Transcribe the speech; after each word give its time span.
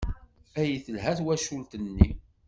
Ay 0.59 0.71
telha 0.85 1.11
twacult-nni! 1.17 2.09